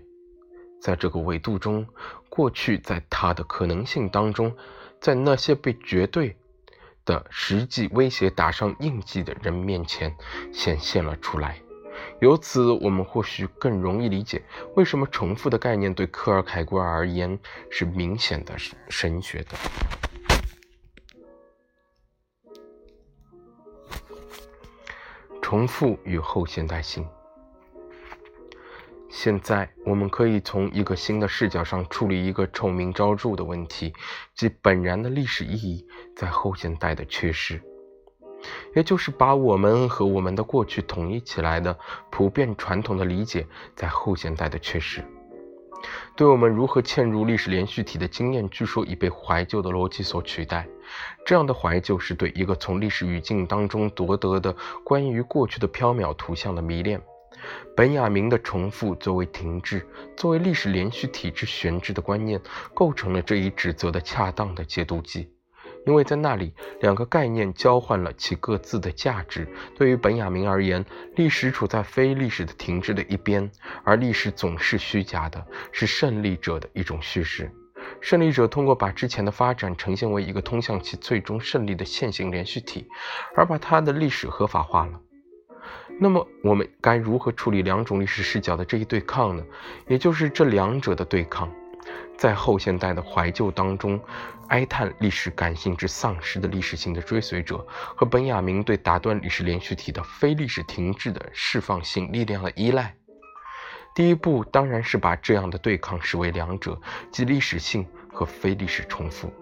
[0.80, 1.86] 在这个维度中，
[2.28, 4.54] 过去在它的可能性当中，
[5.00, 6.36] 在那些被绝对
[7.06, 10.14] 的实际威胁打上印记的人面前
[10.52, 11.58] 显现了出来。
[12.20, 14.42] 由此，我们或许更容易理解
[14.76, 17.38] 为什么重复的概念对科尔凯郭尔而言
[17.70, 18.54] 是明显的
[18.90, 19.56] 神学的。
[25.40, 27.06] 重复与后现代性。
[29.14, 33.92] 现在，我们可以从一个新的视角上处理一个臭名昭著的问题，
[34.34, 35.86] 即本然的历史意义
[36.16, 37.60] 在后现代的缺失，
[38.74, 41.78] 也就是把我们和我们的过去统一起来的
[42.10, 43.46] 普遍传统的理解
[43.76, 45.04] 在后现代的缺失。
[46.16, 50.66] 对我们如何嵌入历史连续体的经验，据说已被怀旧的逻辑所取代。
[51.26, 56.98] 这样的怀旧是对一个从历史语境当中夺得的关于过去的缥缈图像的迷恋。
[57.76, 59.86] 本雅明的重复作为停滞，
[60.16, 62.40] 作为历史连续体制悬置的观念，
[62.74, 65.30] 构成了这一指责的恰当的解读机。
[65.84, 69.48] 因为在那里，两个概念交换了其各自的价值。
[69.76, 70.84] 对于本雅明而言，
[71.16, 73.50] 历史处在非历史的停滞的一边，
[73.82, 77.50] 而历史总是虚假的，是胜利者的一种叙事。
[78.00, 82.86] 胜利者通过把之前的发展呈现为一个通向其最终胜利的线性连续体，
[83.34, 85.00] 而把他的历史合法化了。
[86.00, 89.44] 那么，我们该如何处理两种历史视角的这一对抗呢？
[89.86, 91.48] 也就是这两者的对抗。
[92.16, 94.00] 在后现代的怀旧当中，
[94.48, 97.64] 哀叹历史感性之丧失的历史性的追随者，
[97.96, 102.94] 和本雅明对打断历史连续体的非历史停滞的释放性力量的依赖。
[103.94, 106.80] 第一步当然是把这样的对抗视为两者，
[107.10, 109.32] 即历史性和非历史重复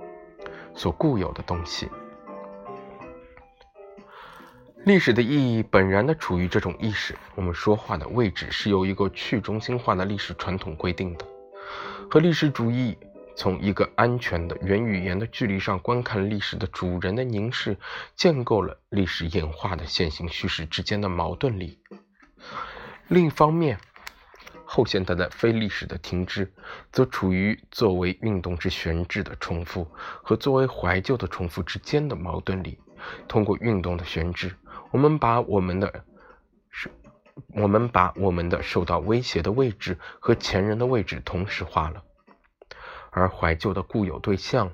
[0.74, 1.88] 所固有的东西。
[4.85, 5.28] 历史的意
[5.59, 7.14] 义本然的处于这种意识。
[7.35, 11.26] 我们说话的位置是由一个去中心化的历史传统规定的。
[12.11, 12.97] 和历史主义
[13.37, 17.76] 从一个安全的原语言的距离上观看历史的主人的凝视，
[18.16, 21.78] 建构了历史演化的线性叙事之间的矛盾力。
[23.09, 23.78] 另一方面，
[24.64, 26.51] 后现代的非历史的停滞，
[26.91, 29.87] 则处于作为运动之悬置的重复
[30.22, 32.78] 和作为怀旧的重复之间的矛盾里。
[33.26, 34.55] 通过运动的悬置，
[34.91, 36.05] 我们把我们的
[36.70, 36.91] 受。
[37.55, 42.03] 我们把我们的受到威胁的位置和前人的位置同时化了，
[43.11, 44.70] 而怀旧的固有对象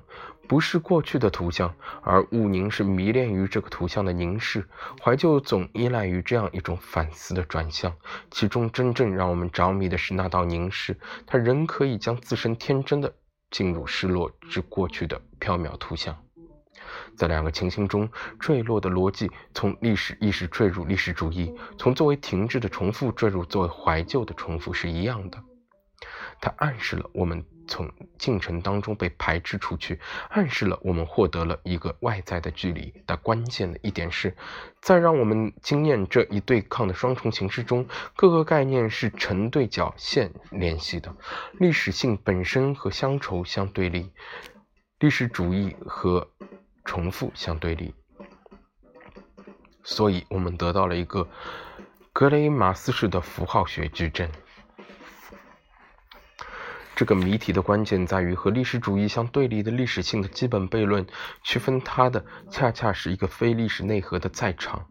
[0.49, 4.67] 不是过去的图像，而物凝是迷恋于这个图像的凝视。
[5.01, 7.95] 怀旧总依赖于这样一种反思的转向，
[8.31, 13.15] 其中真正让我们着迷的是那道凝视，它仍可以将自身天真的
[13.49, 16.26] 进入失落之过去的缥缈图像。
[17.17, 18.09] 在两个情形中
[18.39, 25.43] 坠落的逻辑，从历史意识坠入历史主义，从作为停滞的重复坠入作为怀旧的重复是一样的。
[26.39, 29.99] 它暗示了我们从进程当中被排斥出去，
[30.29, 32.93] 暗示了我们获得了一个外在的距离。
[33.07, 34.35] 但关键的一点是，
[34.79, 41.15] 在让我们经验这一对抗的双重形式中，各个概念是成对角线联系的，
[41.53, 44.11] 历史性本身和乡愁相对立，
[44.99, 46.29] 历史主义和。
[46.87, 47.93] 重复相对立，
[49.83, 51.27] 所以我们得到了一个
[52.13, 54.31] 格雷马斯式的符号学矩阵。
[56.95, 61.05] 这个谜题的关键在于和历史主义相对立的历史性的基本悖论，
[61.43, 64.87] 区分它的恰恰是一个非历史内核的在场。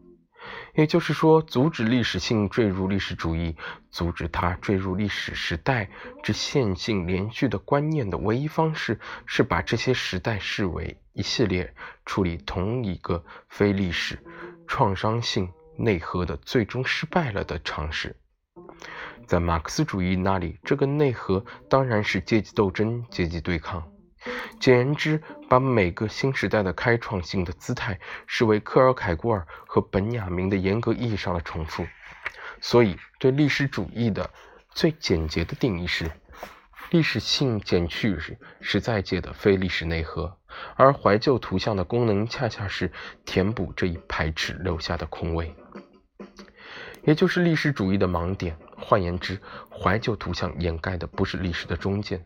[0.75, 3.55] 也就是说，阻止历史性坠入历史主义，
[3.89, 5.89] 阻止它坠入历史时代
[6.23, 11.73] 之线性连续的观念的唯一方式，是把这些时代视为一系列
[12.05, 14.19] 处理同一个非历史
[14.67, 18.15] 创伤性内核的最终失败了的尝试。
[19.25, 23.91] 在马克思主义那里，这个内核当然是阶级斗争、阶级对抗。
[24.59, 31.85] 简言之，把每个新时代的开创性的姿态视为克尔凯郭尔和本雅明的严格意义上的重复。
[32.59, 34.29] 所以，对历史主义的
[34.71, 36.09] 最简洁的定义是：
[36.89, 40.37] 历史性减去是实在界的非历史内核，
[40.75, 42.91] 而怀旧图像的功能恰恰是
[43.25, 45.53] 填补这一排斥留下的空位，
[47.03, 48.57] 也就是历史主义的盲点。
[48.75, 52.23] 换言之，怀旧图像掩盖的不是历史的中间，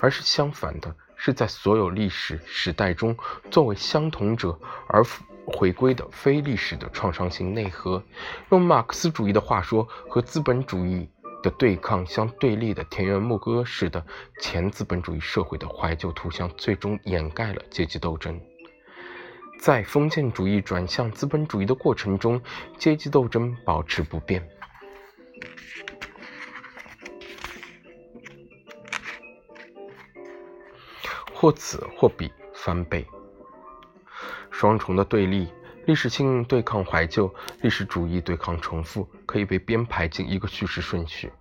[0.00, 0.94] 而是相反的。
[1.22, 3.14] 是在所有历史时代中
[3.50, 4.58] 作为相同者
[4.88, 5.04] 而
[5.44, 8.02] 回归的非历史的创伤性内核。
[8.50, 11.06] 用马克思主义的话说，和资本主义
[11.42, 14.02] 的对抗相对立的田园牧歌式的
[14.40, 18.40] 前资本主义社会的怀旧图像，最终掩盖了阶级斗争。
[19.60, 22.40] 在封建主义转向资本主义的过程中，
[22.78, 24.48] 阶级斗争保持不变。
[31.40, 33.06] 或此或彼，翻倍。
[34.50, 35.48] 双重的对立：
[35.86, 41.32] 历史性对抗怀旧，历史主义对抗重复，可以被编排进一个叙事顺序。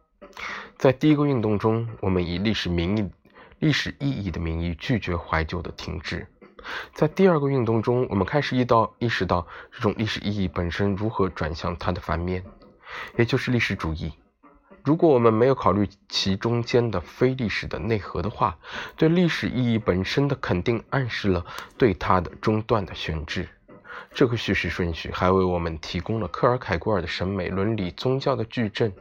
[0.78, 3.12] 在第一个运动中，我们以历史名义、
[3.60, 6.26] 历史意义的名义拒绝怀旧的停滞；
[6.94, 12.42] 在第二个运动中，我们开始意到意识到这种历史意义本身如何转向它的反面，
[13.18, 14.14] 也就是历史主义。
[14.90, 18.58] 如果我们没有考虑其中间的非历史的内核的话，
[18.98, 21.46] 对历史意义本身的肯定暗示了
[21.78, 23.48] 对它的中断的悬置。
[24.12, 28.92] 这个叙事顺序还为我们提供了克尔凯郭尔的审美、伦理、宗教的矩阵，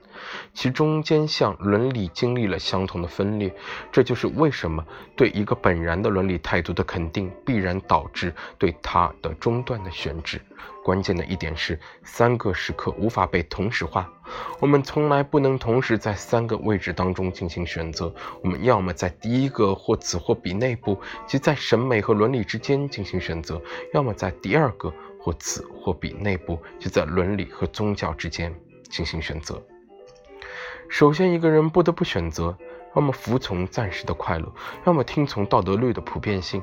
[0.54, 3.54] 其中间向伦理经历了相同的分裂。
[3.92, 4.84] 这就是为什么
[5.16, 10.40] 对一个本然的伦理态度的肯定，必然导致对它的中断的悬置。
[10.82, 14.10] 关键的一点是，三个时刻无法被同时化。
[14.58, 18.12] 我们从来不能同时在三个位置当中进行选择。
[18.42, 23.60] 我们要么在第一个或此或彼内部，即在审美和伦理之间进行选择；
[23.92, 28.54] 要么在第二个或此或彼内部，即在伦理和宗教之间
[28.88, 29.62] 进行选择。
[30.88, 32.56] 首先，一个人不得不选择：
[32.96, 34.50] 要么服从暂时的快乐，
[34.86, 36.62] 要么听从道德律的普遍性。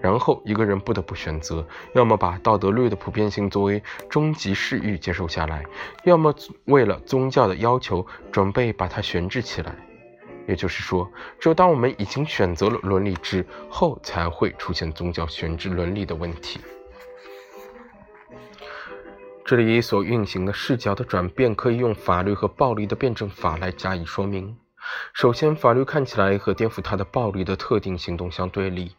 [0.00, 5.64] 然后，一个人不得不选择：要么把道德律的普遍性作为终极事欲接受下来，
[6.04, 6.34] 要么
[6.66, 9.74] 为了宗教的要求准备把它悬置起来。
[10.46, 16.60] 也就是说，只有当我们已经选择了伦理之后，才会出现宗教悬置伦理的问题。
[19.46, 24.56] 这里所运行的视角的转变，可以用法律和暴力的辩证法来加以说明。
[25.12, 28.96] 首先，法律看起来和颠覆它的暴力的特定行动相对立。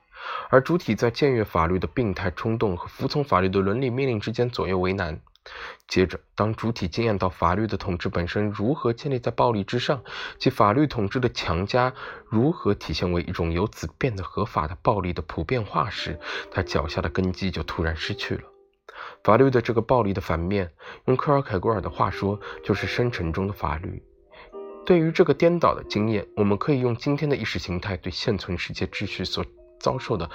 [0.50, 5.20] 而主体在僭越法律的病态冲动和服从法律的伦理命令之间左右为难。
[5.88, 10.04] 接着，当主体经验到法律的统治本身如何建立在暴力之上，
[10.38, 11.92] 即法律统治的强加
[12.30, 16.20] 如何体现为一种由此变得合法的暴力的普遍化时，
[16.52, 18.44] 他脚下的根基就突然失去了。
[19.26, 20.72] 法律的这个暴力的反面，
[21.06, 24.02] 用科尔凯郭尔的话说，就是生成中的法律。
[24.86, 29.44] 对于这个颠倒的经验，我们可以用今天的意识形态对现存世界秩序所。
[29.78, 30.28] 遭受的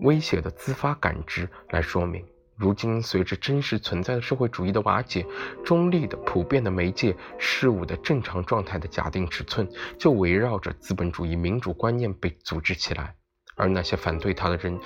[0.00, 2.24] 威胁的自发感知来说明，
[2.56, 5.24] 如今随着真实存在的社会主义的瓦解，
[5.64, 9.68] 中立的普遍的媒介事物的正常状态的假定尺寸，
[9.98, 13.14] 就围绕着资本主义民主观念被组织起来，
[13.54, 14.76] 而那些反对他的人，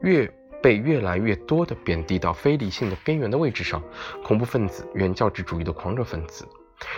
[0.00, 0.32] 越
[0.66, 3.80] 被越来越多的贬低到非理性的边缘的位置上，
[4.24, 6.44] 恐怖分子、原教旨主义的狂热分子，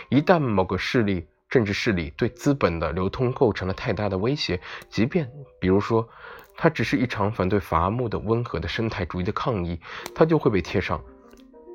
[0.08, 1.26] 一旦某个势力。
[1.50, 4.58] 政治势力对资本的流通构成了太大的威胁，
[4.88, 6.06] 即便比如说，
[6.56, 9.78] 它只是一场反对伐木的温和的生态主义的抗议，
[10.14, 11.02] 它就会被贴上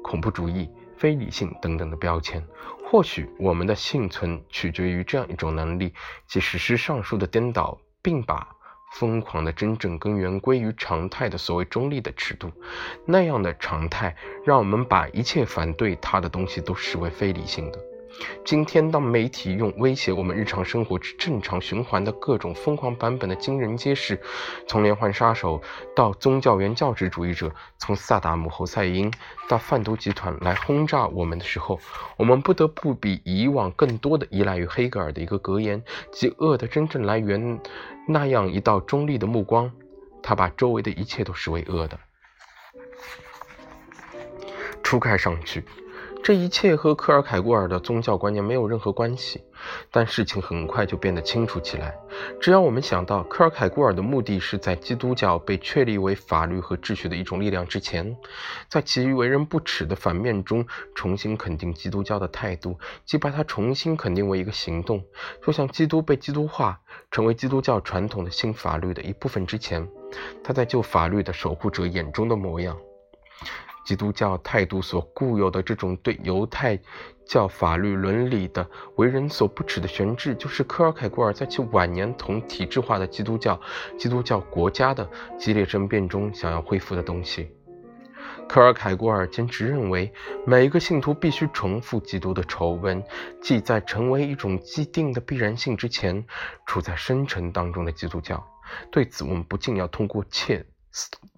[0.04, 2.44] 恐怖主义、非理性等等的标签。
[2.86, 5.94] 或许我们的幸存取决于这样一种能力，
[6.28, 8.53] 即实施上述的颠倒，并把
[8.94, 12.52] 疯狂的真正根源归于常态的所谓中立的尺度。
[13.06, 14.16] 那样的常态，
[14.46, 17.80] 让我们把一切反对它的东西都视为非理性的。
[18.46, 24.22] 今天，当媒体用威胁我们日常生活之正常循环的各种疯狂版本的惊人揭示，
[24.68, 25.62] 从连环杀手
[25.96, 29.12] 到宗教原教旨主义者，从萨达姆侯赛因
[29.48, 31.80] 到贩毒集团来轰炸我们的时候，
[32.18, 37.60] 我们不得不比以往更多的依赖于黑格尔的一个格言，即恶的真正来源
[38.08, 39.72] 那样一道中立的目光，
[40.22, 42.00] 他把周围的一切都视为恶的。
[44.84, 45.64] 初看上去。
[46.24, 49.44] 这一切和科尔凯郭尔的宗教观念没有任何关系，
[49.92, 51.94] 但事情很快就变得清楚起来。
[52.40, 58.16] 只要我们想到科尔凯郭尔的目的是在基督教被确立为法律和秩序的一种力量之前，
[58.70, 60.66] 在其为人不耻的反面中
[60.96, 65.04] 重新肯定基督教的态度，即把它重新肯定为一个行动，
[65.46, 66.80] 就像基督被基督化，
[67.12, 69.86] 成为基督教传统的新法律的一部分之前，
[70.42, 72.78] 他在旧法律的守护者眼中的模样。
[73.86, 76.80] 基督教态度所固有的这种对犹太
[77.26, 83.60] 教法律伦理的为人所不齿的悬置，就是科尔凯郭尔在其晚年同体制化的基督教、
[83.98, 87.50] 基督教国家的激烈争辩中想要恢复的东西。
[88.48, 90.12] 科尔凯郭尔坚持认为，
[90.46, 93.02] 每一个信徒必须重复基督的丑闻，
[93.42, 96.26] 即在成为一种既定的必然性之前，
[96.66, 98.46] 处在深沉当中的基督教。
[98.92, 100.66] 对此，我们不禁要通过切。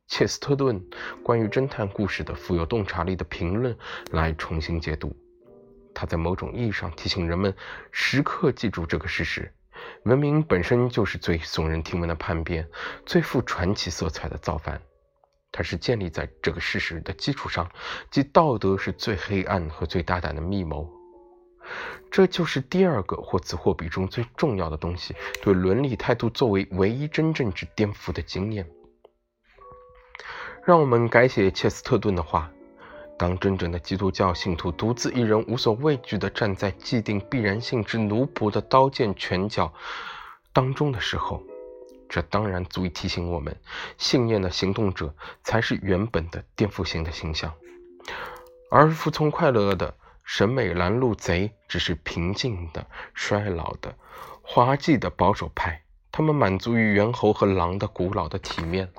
[0.08, 0.82] 切斯特顿
[1.24, 3.76] 关于侦探故事的富有洞察力的评论
[4.12, 5.16] 来重新解读。
[5.94, 7.54] 他在某种意义上提醒人们
[7.92, 9.52] 时刻记住这个事实：
[10.04, 12.68] 文明本身就是最耸人听闻的叛变，
[13.06, 14.82] 最富传奇色彩的造反。
[15.52, 17.70] 它是建立在这个事实的基础上，
[18.12, 20.92] 即道德是最黑暗和最大胆的密谋。
[22.12, 28.70] 这就是第二个或此或彼中最重要的东西——对伦理态度作为唯一真正之颠覆的经验。
[30.66, 32.50] 让我们改写切斯特顿的话：
[33.20, 39.72] 当真正的基督教信徒独自一人无所畏惧地站在既定必然性之奴仆的刀剑拳脚
[40.52, 41.44] 当中的时候，
[42.10, 43.56] 这当然足以提醒我们，
[44.00, 45.14] 信念的行动者
[45.44, 47.54] 才是原本的颠覆性的形象，
[48.72, 49.94] 而服从快乐的
[50.24, 53.94] 审美拦路贼只是平静的、衰老的、
[54.42, 55.84] 滑稽的保守派。
[56.12, 58.92] 他们满足于猿猴和狼的古老的体面，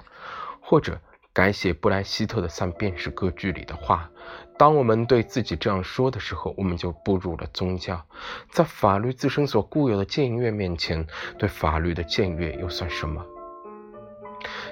[0.61, 1.01] 或者。
[1.37, 4.11] 改写布莱希特的三便士歌剧里的话：
[4.57, 8.03] 当我们对自己这样说的时候，我们就步入了宗教。
[8.51, 11.07] 在法律自身所固有的僭越面前，
[11.37, 13.23] 对法律的僭越又算什么？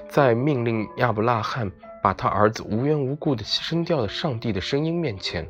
[0.08, 1.70] 在命令亚伯拉罕
[2.02, 5.46] 把他儿子无缘无故的牺牲掉的上帝的声音面前，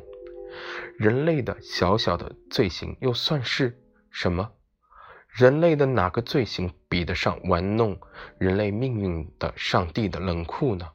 [0.97, 3.79] 人类的小小的罪行又算是
[4.11, 4.51] 什么？
[5.29, 7.97] 人类的哪个罪行比得上玩弄
[8.37, 10.89] 人类命运的上帝的冷酷呢？